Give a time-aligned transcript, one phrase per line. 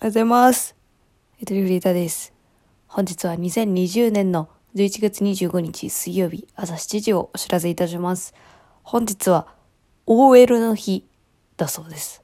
[0.00, 0.76] おはようございます。
[1.42, 2.32] エトリフリータです。
[2.86, 8.32] 本日は2020年の11月25日水曜日朝7時をお知らせいたします。
[8.84, 9.48] 本日は
[10.06, 11.04] OL の日
[11.56, 12.22] だそうです。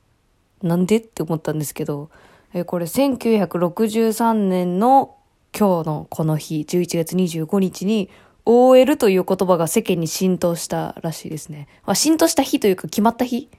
[0.62, 2.10] なんでって思ったんですけど、
[2.52, 5.16] えこれ1963年の
[5.52, 8.08] 今日のこの日、11月25日に
[8.44, 11.66] OL という言葉が世間に浸透したらしいですね。
[11.86, 13.50] まあ、浸透した日というか決まった日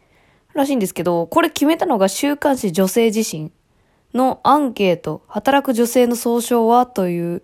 [0.54, 3.52] らしいんですけど、これ決めたのが週刊誌女性自身
[4.16, 7.43] のアンケート、働く女性の総称はという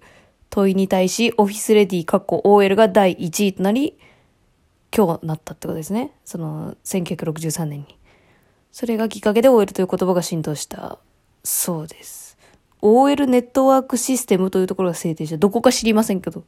[0.49, 3.97] 問いに対し、オフィスレディ、カッコ OL が第1位となり、
[4.95, 6.11] 今日なったってことですね。
[6.25, 7.97] その、1963年に。
[8.71, 10.97] それがきっかけで OL という言葉が浸透した
[11.44, 12.38] そうです。
[12.81, 15.38] OL ネットワークシステムというところが制定した。
[15.38, 16.44] どこか知りませんけど。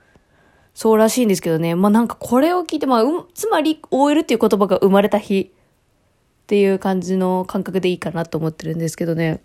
[0.74, 1.76] そうらしいんですけどね。
[1.76, 9.44] まあなんかこれを聞いて、まあ、うん、つまり OL っていう言葉が生まれた日っていう感じの感覚でいいかなと思ってるんですけどね。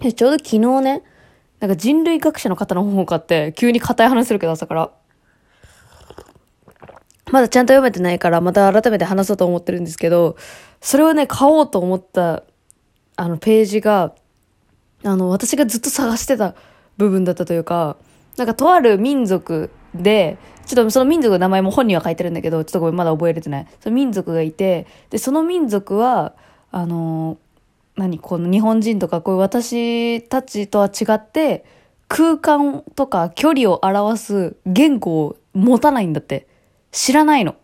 [0.00, 1.02] でちょうど昨日ね、
[1.60, 4.90] なんか人類学者の方の本を買って、急に硬い話するけど朝から。
[7.32, 10.36] まだちゃんと読めてないから、また改めて話そうと思ってるんですけど、
[10.80, 12.44] それをね、買おうと思った、
[13.16, 14.14] あの、ページが、
[15.02, 16.54] あの、私がずっと探してた
[16.98, 17.96] 部分だったというか、
[18.36, 23.66] なんかとある民族で、ちょっとその民族の名前も本には書いてるんだけど、ちょっとごめん、まだ覚えれてない。
[23.80, 26.34] その民族がいて、で、その民族は、
[26.70, 27.38] あの、
[27.96, 31.64] 何この日本人とかこういう私たちとは違って、
[32.08, 36.46] 空間とか距離を表す言語を持たないんだって。
[36.92, 37.56] 知らないの。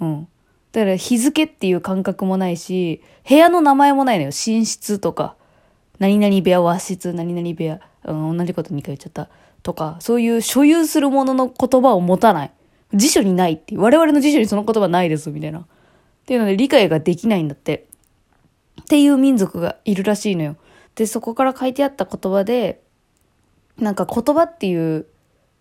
[0.00, 0.28] うん。
[0.72, 4.28] だから日付っていう感覚もないし、部屋の名前もないのよ。
[4.28, 5.36] 寝室とか、
[5.98, 9.28] 何々部屋、和室、何々部屋、うん、同じこと2回言っちゃった。
[9.62, 12.50] とか、そういう所有するものの言葉を持たない。
[12.94, 13.76] 辞書にないって。
[13.76, 15.60] 我々の辞書にその言葉ないです、みたいな。
[15.60, 15.64] っ
[16.26, 17.86] ていうので理解ができないんだって。
[18.82, 20.56] っていう民族がいるらしいのよ。
[20.94, 22.82] で、そこから書いてあった言葉で、
[23.78, 25.06] なんか言葉っていう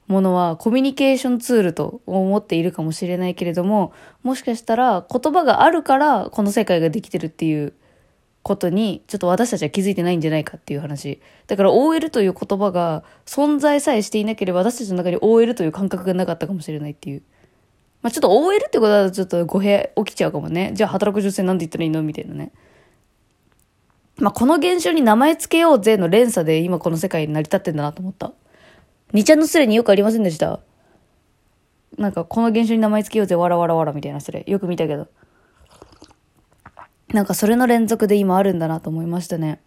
[0.08, 3.94] ものはコミュニケーションツールと思っているかもしれないけれども、
[4.24, 7.74] もしかしたら言葉があるからこの世界ができてるっていう
[8.44, 11.22] ことに、ちょっと私たちは気づいてないんじゃないかっていう話。
[11.48, 17.22] だから OL という言葉が存在さえしていなければ私たちの中に OL という感覚がなかったかもしれないっていう。
[18.02, 20.72] まあちょっと OL ってことはちょっと語弊起きちゃうかもね。
[20.74, 22.52] じゃあ働く女性なんて言ったらいいのみたいなね。
[24.22, 28.32] まあこの現象に名前つけようぜの連鎖で今この世界に成り立ってんだなと思った。
[29.14, 30.62] 二ちゃんのスレによくありませんでした
[31.98, 34.46] なんかこの現象に名前つけようぜわらわらわらみたいなスレ。
[34.48, 35.08] よく見たけど。
[37.10, 39.60] なんかそれの連続で今あるんだなと思いましたね。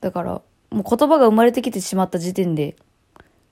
[0.00, 2.76] だから、もう言葉が生まれてきてしまった時点で、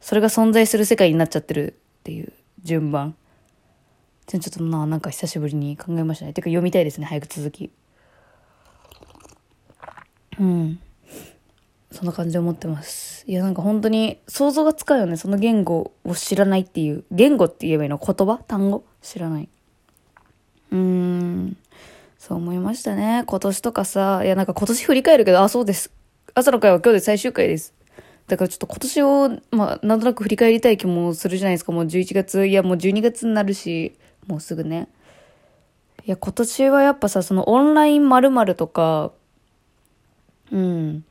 [0.00, 2.32] それが存在する世界になっちゃってるっていう
[2.62, 3.16] 順番。
[4.26, 6.32] ちょっとな、なんか久しぶりに考えましたね。
[6.34, 7.70] てか読みたいですね、早く続き。
[10.40, 10.78] うん。
[11.92, 13.24] そんな感じで思ってます。
[13.26, 15.16] いや、なんか本当に想像がつかうよね。
[15.16, 17.04] その言語を知らないっていう。
[17.10, 17.98] 言語って言えばいいの？
[17.98, 18.38] 言葉？
[18.46, 18.84] 単語？
[19.02, 19.48] 知らない。
[20.72, 21.56] うーん。
[22.18, 23.24] そう思いましたね。
[23.26, 25.92] 今年とかさ、いやなんか今年振り返るけど、あ、そうです。
[26.34, 27.72] 朝の会は今日で最終回です。
[28.26, 31.70] だからちょっと今年を、まあ、なんとなく振り返りたい気もするじゃないですか。
[31.70, 33.96] もう11月、いやもう12月になるし、
[34.26, 34.88] もうすぐね。
[36.04, 39.12] いや、今年はやっぱさ、そのオンライン〇〇とか、
[40.52, 41.04] うん。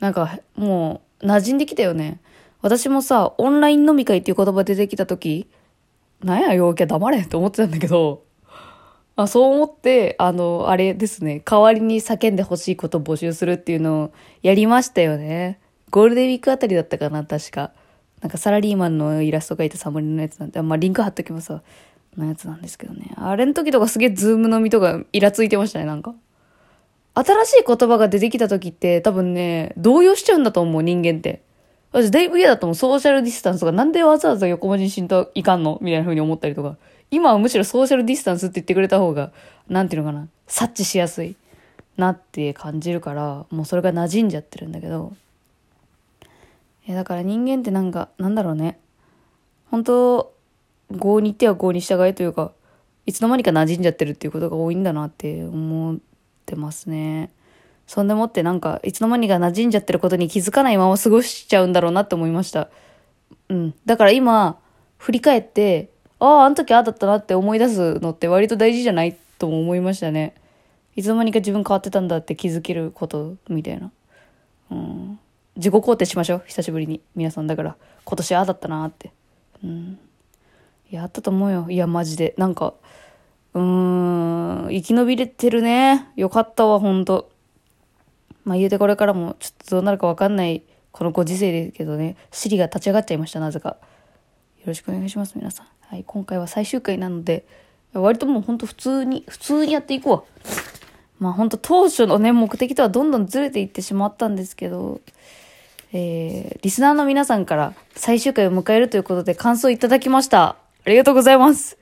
[0.00, 2.20] なんか、もう、馴染んできたよね。
[2.60, 5.48] 私もさ、オンライン飲み会っていう言葉出てきた時
[6.22, 8.24] なんや、陽キャ黙れって思ってたんだけど、
[9.14, 14.12] あそう思って、あの、あれですね、代わりに叫んでほしいことを募集するっていうのを
[14.42, 15.60] やりましたよね。
[15.90, 17.72] ゴールデンウィークあたりだったかな、確か。
[18.20, 21.62] なんかサラリーマンのイラスト描いたサムネのやつなんで、まあリンク貼っときますわ。
[22.16, 23.12] のやつなんですけどね。
[23.16, 26.14] あれの時とかすげえズーム飲みとかイラついてましたね、なんか。
[27.24, 31.42] 新しい言葉が出てきた時って多分ね、動揺しちゃうんだと思う、人間って。
[31.90, 32.74] 私だいぶ嫌だと思う。
[32.76, 36.76] ソーシャルディスタンスとか、なんでわざわざ横文字にしんといかんのみたいな風に思ったりとか。
[37.10, 39.32] 今はむしろソーシャルディスタンスって言ってくれた方が、
[39.68, 41.36] なんていうのかな、察知しやすい
[41.96, 45.14] なって感じるから、もうそれが馴染んじゃってるんだけど。
[46.86, 48.78] いや、だから人間ってなんか、なんだろうね。
[49.70, 50.32] 本当
[50.90, 52.52] 業に行っては業に従いというか、
[53.06, 55.98] いつの間にか馴染んじゃってるっていうことが多いんだなって思
[56.48, 57.30] ってますね。
[57.86, 62.70] そんでもってなんか、いつの間にか馴染んじゃってることに気づかないまま過ごしちゃうんだろうなって思いました。
[63.48, 63.74] うん。
[63.84, 64.58] だから今、
[64.96, 70.34] 振り返って、ああ、あの時ああだったなって思い出すのって割と大事じゃないとも思いましたね。
[70.96, 73.92] いつの間にか自分変わってたんだって気づけることみたいな。
[74.70, 75.18] うん。
[75.56, 76.42] 自己肯定しましょう。
[76.46, 77.00] 久しぶりに。
[77.14, 79.12] 皆さんだから、今年ああだったなって。
[79.64, 79.98] うん。
[80.90, 81.66] いや、あったと思うよ。
[81.70, 82.34] いや、マジで。
[82.36, 82.74] なんか、
[83.58, 86.08] うーん、生き延びれてるね。
[86.16, 87.30] よかったわ、ほんと。
[88.44, 90.62] まあ言うてこれからもちょっとどうなるかわかんない
[90.92, 93.70] このご時世ですけどね、シリが立ち上がっちゃいました、なぜか。
[93.70, 93.76] よ
[94.66, 95.66] ろしくお願いします、皆さん。
[95.80, 97.46] はい、今回は最終回なので、
[97.92, 100.26] 割ともうほんと普通に、普通にやっていこ
[101.20, 101.22] う。
[101.22, 105.00] まあ本当当初のね、目的とはどんどんずれていってしまったんですけど、
[105.92, 110.56] えー、リスナーの皆さんから最終回を迎えるということで感想いただきました。
[110.84, 111.77] ありがとうございます。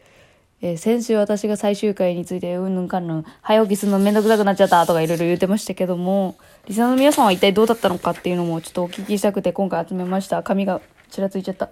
[0.66, 6.36] えー、先週私が最終回についてうんぬんかんぬん早起きするのめんどくさくなっちゃったとかいろいろ言ってましたけども
[6.66, 11.70] リスナーの皆さんは一体どうだったのかっていうのもちょっとお聞きしたくて今回集めました紙がちらついちゃった、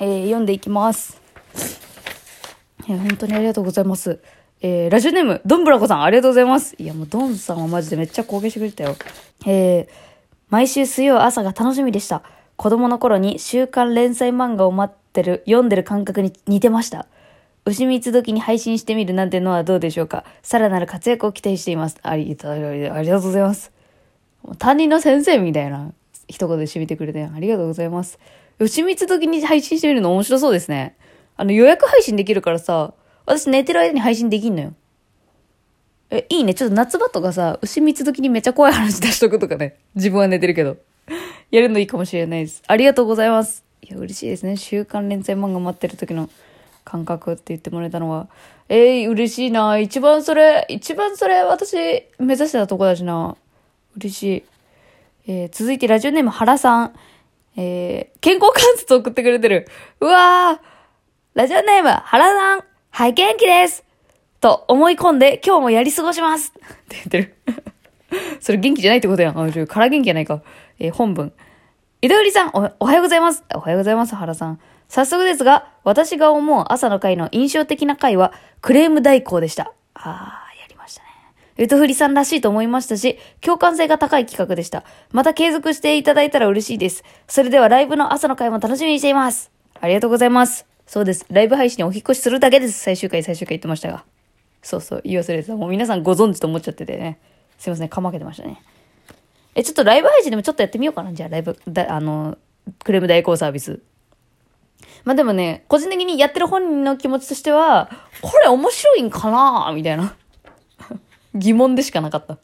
[0.00, 1.20] えー、読んでいきます
[2.88, 4.18] いや本当にありがとうございます
[4.60, 6.74] えー、ラジオネーム、ドンブラコさん、ありがとうございます。
[6.80, 8.96] いや、もうドンさんはマジでめっちゃ貢献してくれたよ。
[9.46, 9.88] えー、
[10.48, 12.24] 毎週水曜朝が楽しみでした。
[12.56, 17.06] 子供の頃に週刊連載漫画を待ってる、読んでる感覚に似てました。
[17.68, 20.24] 牛蜜時に配信してみるなんてのはどうでしょうか？
[20.42, 21.98] さらなる活躍を期待しています。
[22.02, 22.48] あり、がと
[23.18, 23.72] うございます。
[24.58, 25.92] 担任の先生みたいな
[26.28, 28.18] 一言で締めてくれてありがとうございます。
[28.58, 30.96] 牛蜜時に配信してみるの面白そうですね。
[31.36, 32.94] あの予約配信できるからさ、
[33.26, 34.72] 私寝てる間に配信できんのよ。
[36.10, 36.54] え、いいね。
[36.54, 39.76] ちょっと夏場とかさ、牛蜜時にめっちゃ怖い話出しとくとかね。
[39.94, 40.78] 自分は寝てるけど。
[41.50, 42.62] やるのいいかもしれないです。
[42.66, 43.62] ありがとうございます。
[43.82, 44.56] いや、嬉しいですね。
[44.56, 46.30] 週刊連載漫画待ってる時の
[46.88, 48.28] 感覚って言ってもらえたのは。
[48.70, 49.78] えー、嬉しいな。
[49.78, 51.76] 一番それ、一番それ、私、
[52.18, 53.36] 目指してたとこだしな。
[53.98, 54.44] 嬉しい。
[55.26, 56.94] えー、続いてラジオネーム原さん。
[57.58, 59.68] えー、健康観察送ってくれてる。
[60.00, 60.66] うわー
[61.34, 62.64] ラジオネーム原さん。
[62.90, 63.84] はい、元気です
[64.40, 67.34] と思い込んで今日もやり過ごしますって言ってる
[68.40, 69.38] それ元気じゃないってことやん。
[69.38, 70.40] あ、ちょ、から元気じゃないか。
[70.78, 71.32] えー、本文。
[72.00, 73.44] 井戸売さんお、おはようございます。
[73.54, 74.60] おはようございます、原さん。
[74.88, 78.32] 早速ですが、私が思う朝の会の印象的な回は、
[78.62, 79.72] クレーム代行でした。
[79.94, 81.08] あー、やりましたね。
[81.58, 84.84] ゆとふりさんらしいと思いましたし、共感性が高い企画でした。
[85.12, 87.04] また継続していただいたら嬉しいです。
[87.26, 89.50] それではライブの朝の会も楽しみにしています。
[89.80, 90.66] ありがとうございます。
[90.86, 91.26] そうです。
[91.28, 92.80] ライブ配信にお引越しするだけです。
[92.80, 94.04] 最終回、最終回言ってましたが。
[94.62, 95.54] そうそう、言い忘れてた。
[95.54, 97.18] もう皆さんご存知と思っちゃっててね。
[97.58, 98.62] すいません、かまけてましたね。
[99.54, 101.12] え、ちょっとライブ配信でもちょっとやってみようかな。
[101.12, 102.38] じゃあ、ライブ、だ、あの、
[102.84, 103.80] クレーム代行サービス。
[105.08, 107.88] まあでもね、個人的にやってる本人の気持ちとしては、
[108.20, 110.14] これ面白いんかなみたいな。
[111.34, 112.36] 疑問でしかなかった。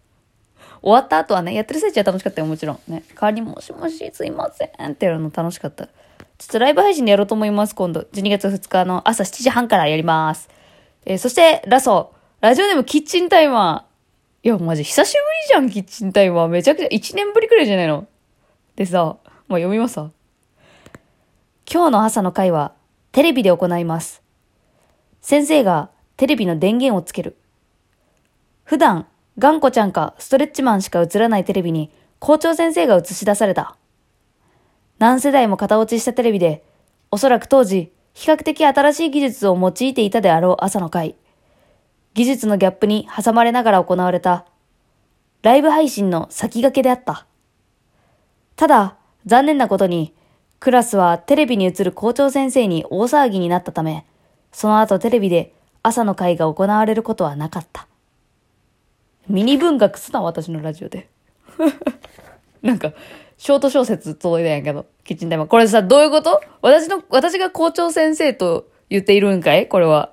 [0.81, 2.79] 終わった後はね、やってる最中は楽しかったよ、もちろん。
[2.89, 3.05] ね。
[3.11, 5.89] 代わりにもしもし、すいませんってやるの楽しかった。
[5.89, 8.01] ちょっとライブ配信でやろうと思います、今度。
[8.01, 10.49] 12月2日の朝7時半からやります。
[11.05, 12.15] えー、そして、ラスト。
[12.41, 14.49] ラジオネームキッチンタイマー。
[14.49, 16.49] いや、マジ久しぶりじゃん、キッチンタイマー。
[16.49, 18.07] めちゃくちゃ1年ぶりくらいじゃないの。
[18.75, 19.19] でさ、
[19.49, 20.11] まあ、読みますわ。
[21.71, 22.73] 今日の朝の会は、
[23.13, 24.23] テレビで行います。
[25.23, 27.37] 先生がテレビの電源をつける。
[28.65, 29.07] 普段、
[29.39, 33.77] 頑固ちゃんかストレッチマンしか映らないテレビに校長先生が映し出された。
[34.99, 36.65] 何世代も型落ちしたテレビで、
[37.11, 41.17] おそらく当時、比較的新しい技術を用いていたであろう朝の会。
[42.13, 44.47] 技術のギャップに挟まれながら行われた、
[45.43, 47.27] ライブ配信の先駆けであった。
[48.55, 48.97] ただ、
[49.27, 50.15] 残念なことに、
[50.61, 54.07] クラスはテレビに映る校長先生に大騒ぎになったため、
[54.53, 55.53] その後テレビで
[55.83, 57.87] 朝の会が行われることはなかった。
[59.29, 61.09] ミニ文学すな、私のラジオで。
[62.63, 62.93] なんか、
[63.37, 65.47] ショート小説届いたんやけど、キッチンタイマー。
[65.47, 66.41] これさ、どういうこと？
[66.63, 69.69] 私の、私が校長先生と言っているんかい？
[69.69, 70.13] これは。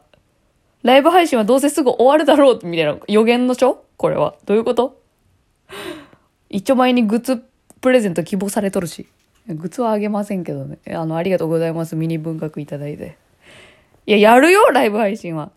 [0.84, 3.84] ライブ配信はどうせすぐ終わるだろうみたいな予言の書？
[3.98, 4.36] これは。
[4.46, 5.00] どういうこと？
[6.50, 7.44] 一丁前にグッズ
[7.80, 9.08] プレゼント希望されとるし。
[9.48, 10.80] グッズはあげませんけどね。
[10.94, 11.96] あの、ありがとうございます。
[11.96, 13.18] ミニ文学いただいて。
[14.06, 15.52] いや、やるよライブ配信は。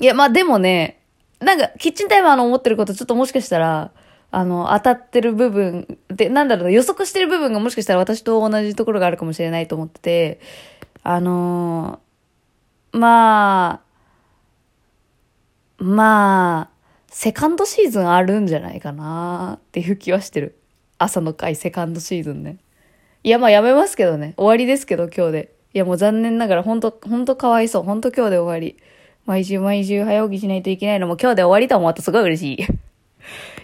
[0.00, 1.00] いや、まあでもね、
[1.40, 3.92] なんか、キッチンタイマーの思ってることちょっともしかしたら、
[4.30, 10.40] あの、当たってる部分で、なんだろう、予測してる部分がもしかしたら私と同じところがあるかもしれないと思ってて、
[11.02, 13.80] あのー、ま
[15.80, 16.78] あ、まあ、
[17.08, 20.58] セカンドシーズンあるんじゃないかなっていう気はしてる。
[20.98, 22.58] 朝の回セカンドシーズンね。
[23.24, 24.34] いや、まあやめますけどね。
[24.36, 25.54] 終わりですけど、今日で。
[25.74, 27.82] いや、もう残念ながら、ほんと、ほんとかわいそう。
[27.82, 28.76] ほんと今日で終わり。
[29.26, 32.66] 毎週毎週早起きしないといけないのも今日で終わりと思うとすごい嬉しい。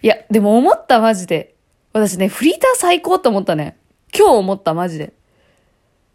[0.03, 1.55] いや、でも思ったマジで。
[1.95, 3.79] 私ね、フリーター最高って思ったね。
[4.15, 5.15] 今日思ったマジで。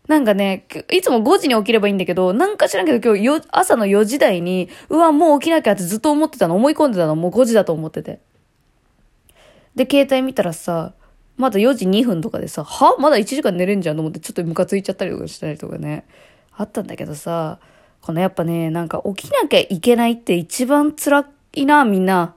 [0.07, 8.19] なんかね、いつも5時に起きればいいんだけど、なんか知らんけど今日朝の4時台に、うわ、もう起きなきゃってずっと思ってたの、思い込んでたの、もう5時だと思ってて。
[9.75, 10.93] で、携帯見たらさ、
[11.39, 12.97] まだ4時2分とかでさ、は？
[12.99, 16.05] まだ1時間寝れんじゃんと思ってちょっとムカついちゃったりとかしたりとかね。
[16.55, 17.59] あったんだけどさ、
[18.01, 22.35] このやっぱね、なんか起きなきゃいけないって一番辛いな、みんな。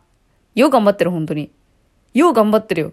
[0.55, 1.51] よう頑張ってる、本当に。
[2.15, 2.93] よう頑張ってるよ。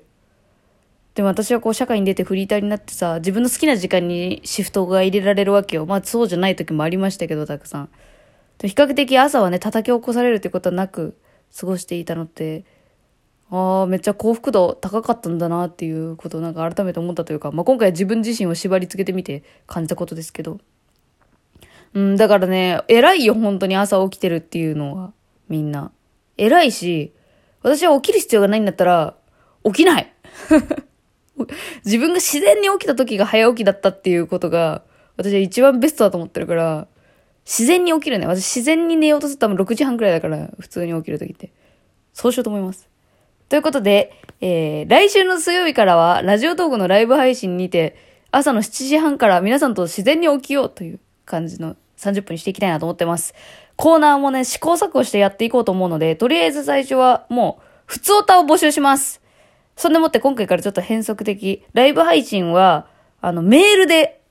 [1.14, 5.86] でも私はこう社会に出てフリーターになってさ、自分の好きな時間にシフトが入れられるわけよ。
[5.86, 7.90] まあそうじゃない時もありましたけど、たくさん。
[8.62, 11.16] 比較的朝はね、叩き起こされるってことはなく
[11.58, 12.66] 過ごしていたのって、
[13.52, 20.60] ああ、めっちゃ幸福度高かったんだなっていうことをなんか改めて思ったというか、まあ今回自分自身を縛り付けてみて感じたことですけど。
[21.96, 25.14] うん、だからね、偉いよ、本当に朝起きてるっていうのは、
[25.48, 25.92] みんな。
[26.38, 27.14] 偉いし、
[27.64, 29.16] 私は起きる必要がないんだったら、
[29.66, 30.14] 起きない
[31.84, 34.84] 自分が自然に起きた時が早起きだったっていうことが、
[35.18, 36.88] 私は一番ベストだと思ってるから、
[37.46, 38.28] 自然に起きるね。
[38.28, 41.52] 私自然に寝ようとすると多分6時半くらいだから、普通に起きる時って。
[42.14, 42.89] そうしようと思います。
[43.50, 47.98] ということで、えー、来週の水曜日からは、ラジオトークのライブ配信にて、
[48.30, 53.34] 朝の7時半から皆さんと自然に起きようという感じの30分にしていきたいなと思ってます。
[53.76, 59.20] コーナーもね、試行錯誤してやっていこうと思うので、とりあえず最初はもう、普通歌を募集します。
[59.76, 61.66] そんでもって今回からちょっと変則的。
[61.74, 62.86] ライブ配信は、
[63.20, 64.22] あの、メールで